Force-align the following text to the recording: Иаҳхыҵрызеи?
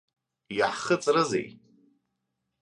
Иаҳхыҵрызеи? 0.57 1.47